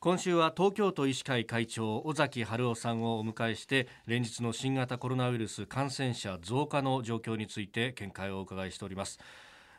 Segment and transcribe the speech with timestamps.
[0.00, 9.18] 今週は東京都医師会会長尾崎治夫さんをお迎えして連日の新型コロナウイルス感染者増加の状況について見解をお伺いしております、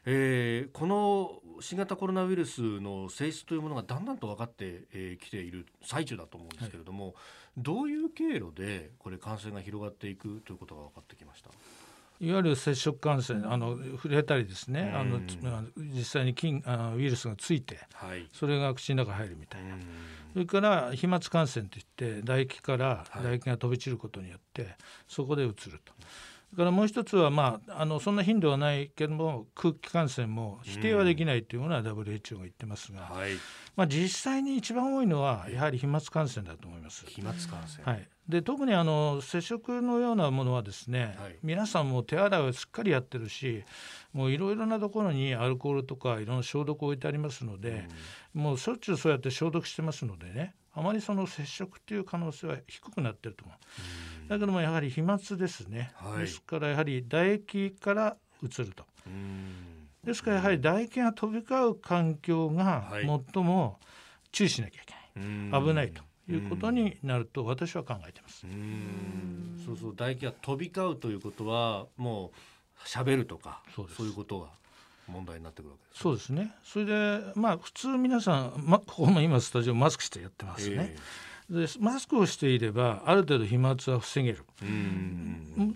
[0.06, 7.16] えー、この新型コロナウイルスの性質というものがだんだんと分かってき、えー、ている最中だと思うんですけれども、はい、
[7.56, 11.50] どういう経路でこれ感染が広がっていくということが分かってきました？
[12.22, 15.20] いわゆる接触感染あの触れたりですね、あの
[15.78, 19.76] 実際に菌あウイルスがついて、はい、それが口の中入るみたいな、
[20.34, 24.76] それから飛沫感染といって唾液から唾液が飛び散ることによって、
[25.08, 25.94] そこでうつると。
[26.50, 33.34] それからもう一つは、まあ、あのそんな頻度はないけども空気感染も否定はできないというものは WHO が言ってますが、はい、
[33.76, 37.06] まあ、実際に一番多いのはやはり飛沫感染だと思います。
[37.06, 43.64] 飛沫感染、はい、で特にあの接触のようなものはですね、はい、皆さんも手洗いをしっかりやってるし
[44.14, 47.88] もういろいろなところにアルコールとかいろんな消毒を置いてありますので、
[48.36, 53.58] うん、もうしょっちゅうそうやって消毒してますのでねあまりその接触っていう可能性は低くなってると思う。
[54.22, 58.86] うん、だけどもやはり飛沫ですね、はい、ですからやはり唾液からうつると。
[59.08, 59.88] うん。
[60.04, 62.92] ですからやはり唾液が飛び交う環境が
[63.34, 63.80] 最も
[64.32, 68.46] 注意しなきゃいけない、危ないということになると私は考えてます。
[68.46, 68.50] う
[69.66, 72.32] そうそう唾液が飛び交うということはも
[72.84, 74.48] う喋るとかそういうことが
[75.08, 76.56] 問題になってくるわけです、ね、そうですね。
[76.64, 80.94] それでまあ普通皆さん、ま、 ここも今スタジオマスクしてやってますね。
[80.96, 84.46] えーでマスクをしていればある程度飛沫は防げる。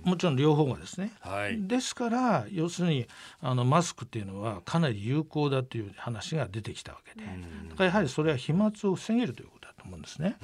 [0.03, 3.07] もちろん両方がですね、はい、ですから要するに
[3.41, 7.25] あのマスクっていうのはかなり有効だという話が出てきたわけで。
[7.25, 7.31] だ
[7.75, 9.62] からやはりそれは飛沫を防げるということ
[10.03, 10.37] ですね。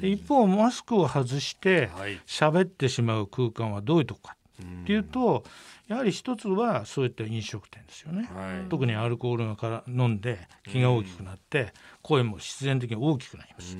[0.00, 1.88] で一方マスクを外して
[2.26, 5.44] 喋ってしまう空間はどういうとこかっていうと
[5.88, 13.76] やはり一つはそういった飲食店ですよね、はい、特にアルコールがから飲んで気が大きくなって声も必然的に大きくなります。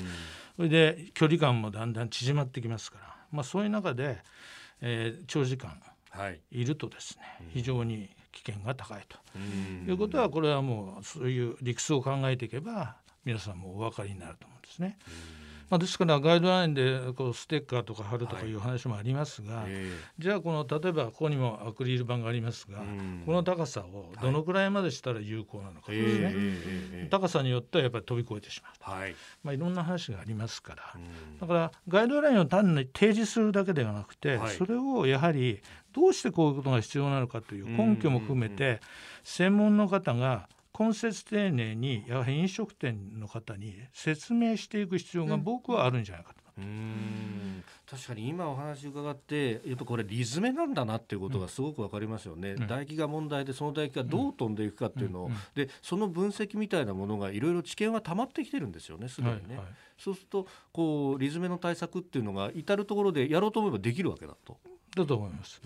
[0.57, 4.19] それで距離感もだんだん縮まってきますから、まあ、そういう中で、
[4.81, 5.79] えー、長時間
[6.51, 6.65] い。
[6.65, 9.19] るとですね、はい、非常に危険が高いと。
[9.87, 14.99] いうことはこれはもうそういう理屈を考えていけば皆さんもお分かりになると思うんですね。
[15.69, 19.67] まあ、ですからガイドラインでこうステッカーとか貼るとかいう話もありますが、はい。
[19.69, 22.79] えー、じゃあこの例えばここにもアクリル板がありますが、
[23.25, 29.15] この高さをどのくらいまでしたら有効なのかですね、はいえー、高さによってはやっぱり飛び越えてしまう、はい。
[29.43, 30.83] まあ、いろんな話がありますから、
[31.41, 35.61] だからガイドラインを単に提示するだけではなくて、はい、それをやはり
[35.93, 38.81] どうしてこういうことが必要なのかという根拠も含めて
[39.25, 40.49] 専門の方が
[40.79, 46.47] 根節丁寧にやはり飲食店の方に説明していく必要が僕はあるんじゃないかと。
[46.59, 47.63] うん。
[47.89, 59.67] 確かに今お話伺ってやっぱこれリズムなんだなっていうことがすごく分かりますよね、うん、唾液が問題でその唾液がどう飛んでいくかっていうのを、うんうん、でその分析みたいなものがいろいろ知見は溜まってきてるんですよねすでにね、はいはい、
[59.99, 64.59] そうするとこうリズムの対策っていうのが至る所でやろうと思えばできるわけだと。
[64.97, 65.61] だと思います。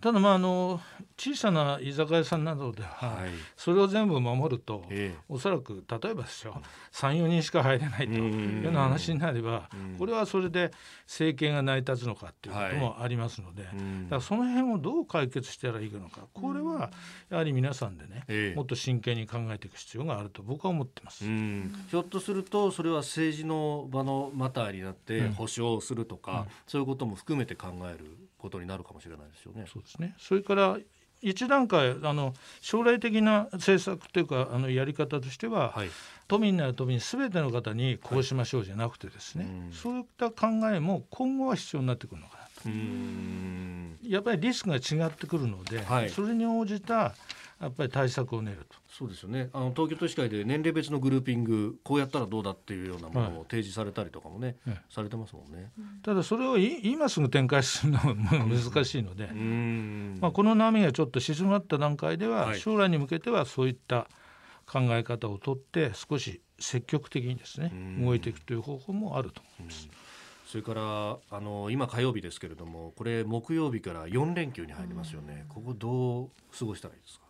[0.00, 0.80] ただまああの
[1.18, 3.18] 小さな居酒屋さんなどでは、
[3.56, 6.60] それを全部守ると、ええ、おそらく例えばですよ
[6.92, 9.68] 34人しか入れないというような話になれば、
[9.98, 10.70] これはそれで
[11.06, 16.90] 政権が成り立つのかっていうこともありますので、はい、だからその辺をどう解決したらいいのかこれは
[17.28, 21.24] やはり皆さんでね、え、もっと真剣に考えていく必要があると僕は思ってます。
[21.24, 29.66] ひょっとするとそれは政治の場のマターになって保証するとか、うん、そういうことも含めて考えることになるかもしれないですよね。
[29.72, 30.14] そうですね。
[30.18, 30.78] それから
[31.22, 35.90] 一段階あの将来的な政策というかあのやり方としては、はい、
[36.28, 44.08] 都民なら都民全ての方にこうしましょうじゃなくてですね、はい、そういった考えも今後は必要になってくるのかなと。
[44.08, 47.14] やっぱりリスクが違ってくるので、はい、それに応じた
[47.60, 48.76] やっぱり対策を練ると。
[48.88, 49.50] そうですよね。
[49.52, 55.70] あの東京都医師会で年齢別のグルーピングこうやったらどうだっていうようなものを提示されたりとかもね、はい、されてますもんね。
[56.02, 59.26] ただそれを今すぐ展開するのは難しいので、
[60.20, 64.08] まあ、この波がちょっと静まった段階では、将来に向けてはそういった
[64.66, 69.88] 考え方をとって少し積極的にですね動いていくという方法もあると思います。
[70.46, 77.29] それからあの今火曜日ですけれどもこれ木曜日から4連休に入りますよね、ここどう過ごしたらいいですか？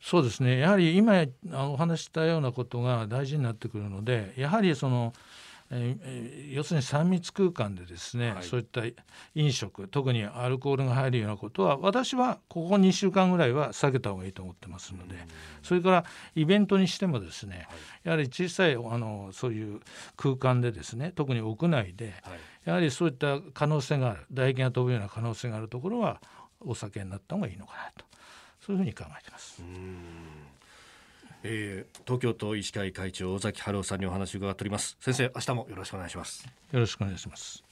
[0.00, 0.58] そうですね。
[0.58, 5.12] やはり今お話したようなことが大事になってくるのでやはりその、
[5.70, 8.80] えー、要するに3密空間でですね、はい、そういった
[9.34, 15.16] 飲食特にアルコールが入るようなことは私はここ2週間ぐらいは避けた方がいいと思ってますので
[15.62, 16.04] それから
[16.34, 17.66] イベントにしてもですね、はい、
[18.04, 19.80] やはり小さいあのそういう
[20.16, 22.14] 空間でですね特に屋内で、はい、
[22.64, 26.22] やはりそういった可能性がある唾液が飛ぶような可能性があるところは
[26.60, 28.10] お酒になった方がいいのかなと。
[28.60, 29.62] そういうふうに考えてます。
[31.42, 34.96] えー、東京都医師会会長尾崎春夫さんにお話を伺っております。
[35.00, 36.46] 先生明日もよろしくお願いします。
[36.72, 37.69] よろしくお願いします